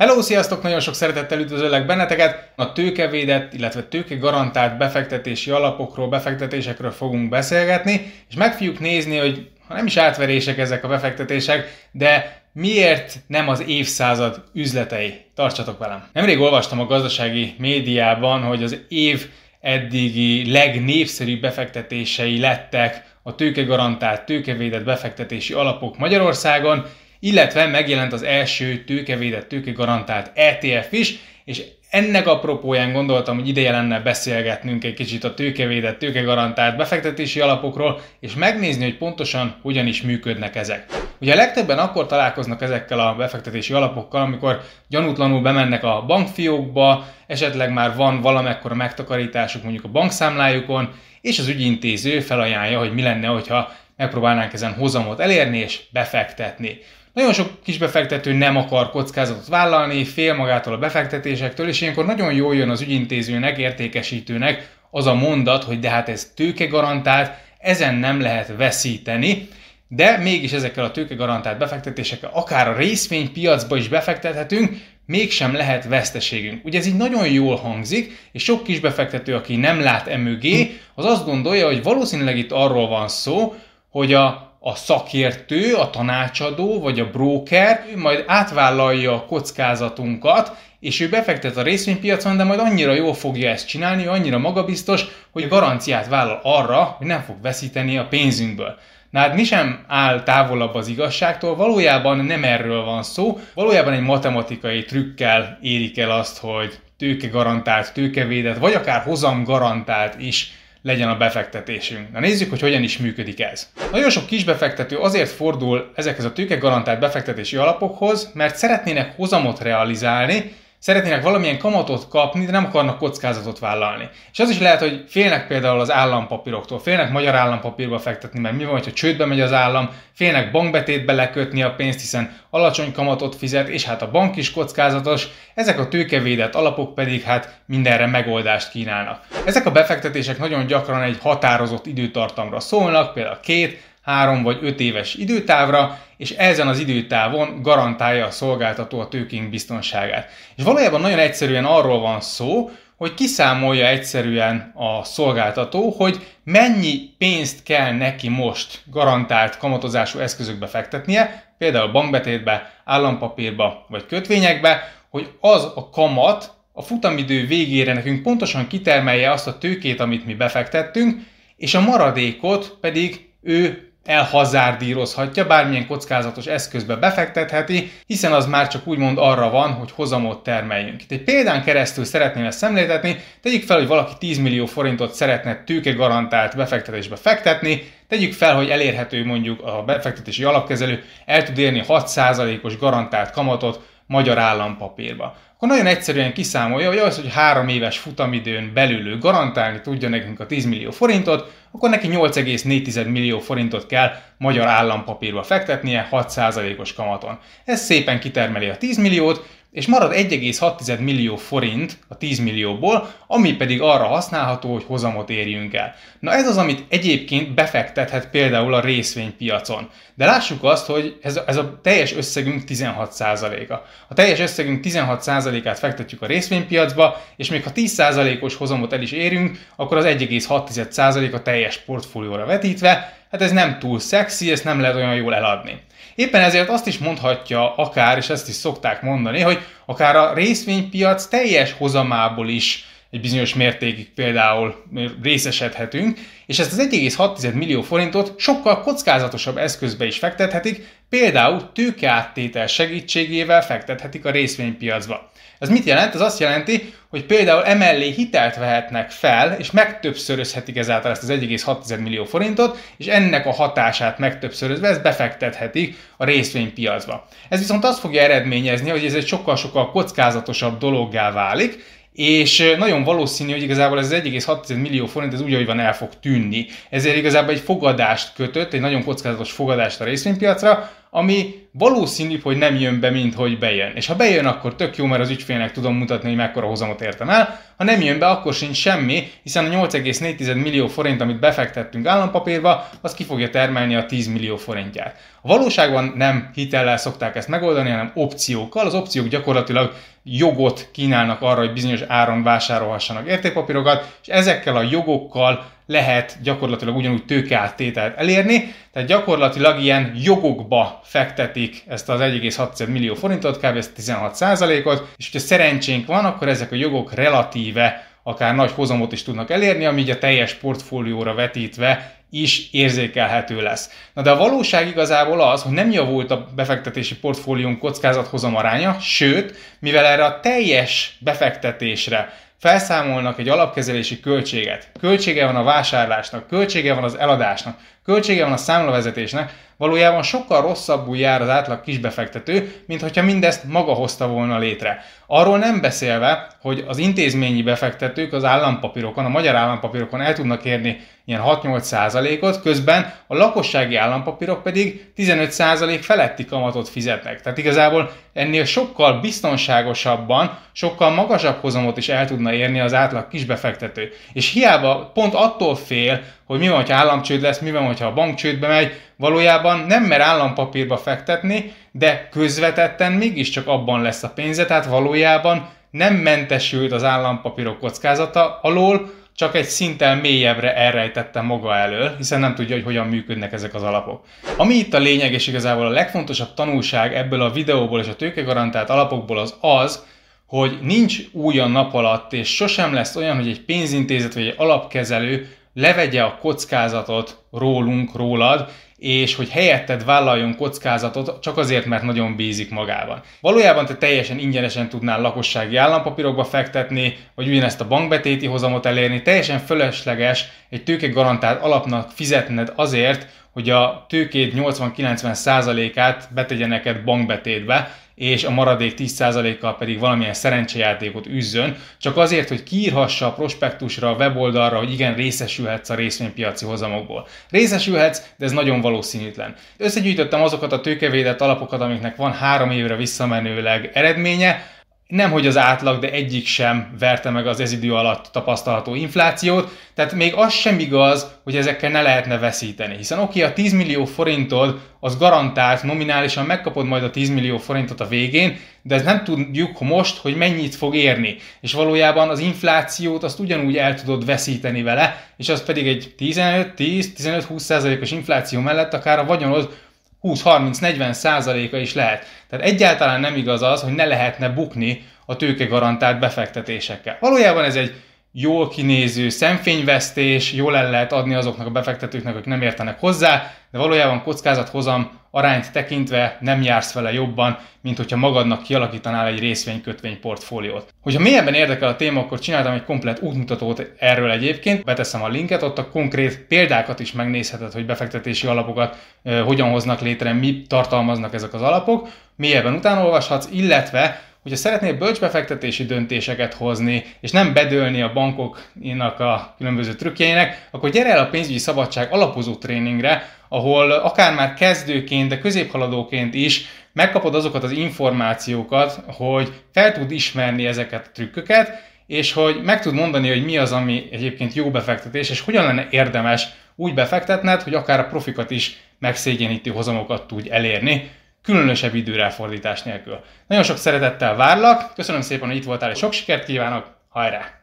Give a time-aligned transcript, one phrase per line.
[0.00, 0.62] Hello, sziasztok!
[0.62, 2.52] Nagyon sok szeretettel üdvözöllek benneteket!
[2.56, 9.48] A tőkevédett, illetve tőke garantált befektetési alapokról, befektetésekről fogunk beszélgetni, és meg fogjuk nézni, hogy
[9.68, 15.14] ha nem is átverések ezek a befektetések, de miért nem az évszázad üzletei?
[15.34, 16.08] Tartsatok velem!
[16.12, 19.28] Nemrég olvastam a gazdasági médiában, hogy az év
[19.60, 26.86] eddigi legnépszerűbb befektetései lettek a tőkegarantált, tőkevédett befektetési alapok Magyarországon,
[27.20, 31.14] illetve megjelent az első tőkevédett, tőkegarantált ETF is,
[31.44, 38.00] és ennek apropóján gondoltam, hogy ideje lenne beszélgetnünk egy kicsit a tőkevédett, tőkegarantált befektetési alapokról,
[38.20, 40.86] és megnézni, hogy pontosan hogyan is működnek ezek.
[41.20, 47.72] Ugye a legtöbben akkor találkoznak ezekkel a befektetési alapokkal, amikor gyanútlanul bemennek a bankfiókba, esetleg
[47.72, 50.88] már van valamekkora megtakarításuk mondjuk a bankszámlájukon,
[51.20, 56.78] és az ügyintéző felajánlja, hogy mi lenne, hogyha megpróbálnánk ezen hozamot elérni és befektetni.
[57.12, 62.54] Nagyon sok kisbefektető nem akar kockázatot vállalni, fél magától a befektetésektől, és ilyenkor nagyon jól
[62.54, 68.20] jön az ügyintézőnek, értékesítőnek az a mondat, hogy de hát ez tőke garantált, ezen nem
[68.20, 69.48] lehet veszíteni,
[69.88, 76.64] de mégis ezekkel a tőke garantált befektetésekkel akár a részvénypiacba is befektethetünk, mégsem lehet veszteségünk.
[76.64, 81.24] Ugye ez így nagyon jól hangzik, és sok kisbefektető, aki nem lát emögé, az azt
[81.24, 83.54] gondolja, hogy valószínűleg itt arról van szó,
[83.88, 91.08] hogy a a szakértő, a tanácsadó vagy a broker majd átvállalja a kockázatunkat, és ő
[91.08, 96.40] befektet a részvénypiacon, de majd annyira jól fogja ezt csinálni, annyira magabiztos, hogy garanciát vállal
[96.42, 98.78] arra, hogy nem fog veszíteni a pénzünkből.
[99.10, 104.02] Na hát mi sem áll távolabb az igazságtól, valójában nem erről van szó, valójában egy
[104.02, 111.08] matematikai trükkel érik el azt, hogy tőke garantált, tőkevédett, vagy akár hozam garantált is legyen
[111.08, 112.12] a befektetésünk.
[112.12, 113.70] Na nézzük, hogy hogyan is működik ez.
[113.92, 120.52] Nagyon sok kisbefektető azért fordul ezekhez a tőke garantált befektetési alapokhoz, mert szeretnének hozamot realizálni,
[120.80, 124.08] szeretnének valamilyen kamatot kapni, de nem akarnak kockázatot vállalni.
[124.32, 128.64] És az is lehet, hogy félnek például az állampapíroktól, félnek magyar állampapírba fektetni, mert mi
[128.64, 133.68] van, hogyha csődbe megy az állam, félnek bankbetétbe lekötni a pénzt, hiszen alacsony kamatot fizet,
[133.68, 139.26] és hát a bank is kockázatos, ezek a tőkevédett alapok pedig hát mindenre megoldást kínálnak.
[139.44, 145.14] Ezek a befektetések nagyon gyakran egy határozott időtartamra szólnak, például két, három vagy öt éves
[145.14, 150.30] időtávra, és ezen az időtávon garantálja a szolgáltató a tőkénk biztonságát.
[150.56, 157.62] És valójában nagyon egyszerűen arról van szó, hogy kiszámolja egyszerűen a szolgáltató, hogy mennyi pénzt
[157.62, 165.88] kell neki most garantált kamatozású eszközökbe fektetnie, például bankbetétbe, állampapírba vagy kötvényekbe, hogy az a
[165.92, 171.20] kamat a futamidő végére nekünk pontosan kitermelje azt a tőkét, amit mi befektettünk,
[171.56, 179.18] és a maradékot pedig ő elhazárdírozhatja, bármilyen kockázatos eszközbe befektetheti, hiszen az már csak úgymond
[179.18, 181.02] arra van, hogy hozamot termeljünk.
[181.02, 185.64] Itt egy példán keresztül szeretném ezt szemléltetni, tegyük fel, hogy valaki 10 millió forintot szeretne
[185.64, 191.84] tőke garantált befektetésbe fektetni, tegyük fel, hogy elérhető mondjuk a befektetési alapkezelő el tud érni
[191.88, 198.70] 6%-os garantált kamatot magyar állampapírba akkor nagyon egyszerűen kiszámolja, hogy az, hogy három éves futamidőn
[198.74, 204.66] belül garantálni tudja nekünk a 10 millió forintot, akkor neki 8,4 millió forintot kell magyar
[204.66, 207.38] állampapírba fektetnie 6%-os kamaton.
[207.64, 213.52] Ez szépen kitermeli a 10 milliót, és marad 1,6 millió forint a 10 millióból, ami
[213.52, 215.94] pedig arra használható, hogy hozamot érjünk el.
[216.20, 219.88] Na ez az, amit egyébként befektethet például a részvénypiacon.
[220.14, 223.74] De lássuk azt, hogy ez, ez a teljes összegünk 16%-a.
[224.08, 229.58] A teljes összegünk 16%-át fektetjük a részvénypiacba, és még ha 10%-os hozamot el is érünk,
[229.76, 234.96] akkor az 1,6% a teljes portfólióra vetítve, hát ez nem túl szexi, ezt nem lehet
[234.96, 235.80] olyan jól eladni.
[236.14, 241.26] Éppen ezért azt is mondhatja akár, és ezt is szokták mondani, hogy akár a részvénypiac
[241.26, 244.84] teljes hozamából is egy bizonyos mértékig például
[245.22, 253.62] részesedhetünk, és ezt az 1,6 millió forintot sokkal kockázatosabb eszközbe is fektethetik, például tőkeáttétel segítségével
[253.62, 255.30] fektethetik a részvénypiacba.
[255.58, 256.14] Ez mit jelent?
[256.14, 262.00] Ez azt jelenti, hogy például emellé hitelt vehetnek fel, és megtöbbszörözhetik ezáltal ezt az 1,6
[262.00, 267.26] millió forintot, és ennek a hatását megtöbbszörözve ezt befektethetik a részvénypiacba.
[267.48, 273.52] Ez viszont azt fogja eredményezni, hogy ez egy sokkal-sokkal kockázatosabb dologgá válik, és nagyon valószínű,
[273.52, 276.66] hogy igazából ez az 1,6 millió forint ez úgy, ahogy van, el fog tűnni.
[276.90, 282.76] Ezért igazából egy fogadást kötött, egy nagyon kockázatos fogadást a részvénypiacra, ami valószínűbb, hogy nem
[282.76, 283.92] jön be, mint hogy bejön.
[283.94, 287.28] És ha bejön, akkor tök jó, mert az ügyfélnek tudom mutatni, hogy mekkora hozamot értem
[287.28, 287.60] el.
[287.76, 292.88] Ha nem jön be, akkor sincs semmi, hiszen a 8,4 millió forint, amit befektettünk állampapírba,
[293.00, 295.16] az ki fogja termelni a 10 millió forintját.
[295.42, 298.86] A valóságban nem hitellel szokták ezt megoldani, hanem opciókkal.
[298.86, 305.64] Az opciók gyakorlatilag jogot kínálnak arra, hogy bizonyos áron vásárolhassanak értékpapírokat, és ezekkel a jogokkal
[305.90, 313.56] lehet gyakorlatilag ugyanúgy tőkeáttételt elérni, tehát gyakorlatilag ilyen jogokba fektetik ezt az 1,6 millió forintot,
[313.56, 313.84] kb.
[313.96, 319.50] 16%-ot, és hogyha szerencsénk van, akkor ezek a jogok relatíve akár nagy hozamot is tudnak
[319.50, 323.90] elérni, ami így a teljes portfólióra vetítve is érzékelhető lesz.
[324.14, 329.54] Na de a valóság igazából az, hogy nem javult a befektetési portfóliónk kockázathozam aránya, sőt,
[329.78, 337.04] mivel erre a teljes befektetésre felszámolnak egy alapkezelési költséget, költsége van a vásárlásnak, költsége van
[337.04, 343.22] az eladásnak, költsége van a számlavezetésnek, valójában sokkal rosszabbul jár az átlag kisbefektető, mint hogyha
[343.22, 345.04] mindezt maga hozta volna létre.
[345.26, 351.00] Arról nem beszélve, hogy az intézményi befektetők az állampapírokon, a magyar állampapírokon el tudnak érni
[351.24, 357.40] ilyen 6-8 százalékot, közben a lakossági állampapírok pedig 15 százalék feletti kamatot fizetnek.
[357.40, 364.12] Tehát igazából ennél sokkal biztonságosabban, sokkal magasabb hozamot is el tudna érni az átlag kisbefektető.
[364.32, 366.20] És hiába pont attól fél,
[366.50, 370.02] hogy mi van, ha államcsőd lesz, mi van, ha a bank csődbe megy, valójában nem
[370.02, 377.04] mer állampapírba fektetni, de közvetetten mégiscsak abban lesz a pénze, tehát valójában nem mentesült az
[377.04, 383.06] állampapírok kockázata alól, csak egy szinten mélyebbre elrejtette maga elől, hiszen nem tudja, hogy hogyan
[383.06, 384.24] működnek ezek az alapok.
[384.56, 388.90] Ami itt a lényeg, és igazából a legfontosabb tanulság ebből a videóból és a tőkegarantált
[388.90, 390.04] alapokból az az,
[390.46, 395.58] hogy nincs újon nap alatt, és sosem lesz olyan, hogy egy pénzintézet vagy egy alapkezelő
[395.74, 398.68] levegye a kockázatot rólunk, rólad,
[399.00, 403.22] és hogy helyetted vállaljon kockázatot csak azért, mert nagyon bízik magában.
[403.40, 409.58] Valójában te teljesen ingyenesen tudnál lakossági állampapírokba fektetni, vagy ugyanezt a bankbetéti hozamot elérni, teljesen
[409.58, 418.44] fölösleges egy tőke garantált alapnak fizetned azért, hogy a tőkéd 80-90%-át betegye neked bankbetétbe, és
[418.44, 424.78] a maradék 10%-kal pedig valamilyen szerencsejátékot üzzön, csak azért, hogy kiírhassa a prospektusra, a weboldalra,
[424.78, 427.26] hogy igen, részesülhetsz a részvénypiaci hozamokból.
[427.50, 429.54] Részesülhetsz, de ez nagyon valószínűtlen.
[429.76, 434.79] Összegyűjtöttem azokat a tőkevédett alapokat, amiknek van három évre visszamenőleg eredménye,
[435.10, 439.76] nem hogy az átlag, de egyik sem verte meg az ez idő alatt tapasztalható inflációt,
[439.94, 442.96] tehát még az sem igaz, hogy ezekkel ne lehetne veszíteni.
[442.96, 447.58] Hiszen oké, okay, a 10 millió forintod az garantált, nominálisan megkapod majd a 10 millió
[447.58, 451.36] forintot a végén, de ezt nem tudjuk most, hogy mennyit fog érni.
[451.60, 458.00] És valójában az inflációt azt ugyanúgy el tudod veszíteni vele, és az pedig egy 15-10-15-20
[458.02, 459.78] os infláció mellett akár a vagyonod
[460.22, 462.24] 20-30-40 százaléka is lehet.
[462.48, 467.16] Tehát egyáltalán nem igaz az, hogy ne lehetne bukni a tőke garantált befektetésekkel.
[467.20, 467.94] Valójában ez egy
[468.32, 473.78] jól kinéző szemfényvesztés, jól el lehet adni azoknak a befektetőknek, akik nem értenek hozzá, de
[473.78, 480.94] valójában kockázathozam arányt tekintve nem jársz vele jobban, mint hogyha magadnak kialakítanál egy részvénykötvény portfóliót.
[481.00, 485.62] Hogyha mélyebben érdekel a téma, akkor csináltam egy komplet útmutatót erről egyébként, beteszem a linket,
[485.62, 491.34] ott a konkrét példákat is megnézheted, hogy befektetési alapokat uh, hogyan hoznak létre, mi tartalmaznak
[491.34, 498.12] ezek az alapok, mélyebben utána illetve hogyha szeretnél bölcsbefektetési döntéseket hozni, és nem bedőlni a
[498.12, 504.54] bankoknak a különböző trükkjeinek, akkor gyere el a pénzügyi szabadság alapozó tréningre, ahol akár már
[504.54, 511.82] kezdőként, de középhaladóként is megkapod azokat az információkat, hogy fel tud ismerni ezeket a trükköket,
[512.06, 515.86] és hogy meg tud mondani, hogy mi az, ami egyébként jó befektetés, és hogyan lenne
[515.90, 521.10] érdemes úgy befektetned, hogy akár a profikat is megszégyenítő hozamokat tudj elérni,
[521.42, 523.20] különösebb időráfordítás nélkül.
[523.46, 527.59] Nagyon sok szeretettel várlak, köszönöm szépen, hogy itt voltál, és sok sikert kívánok, hajrá!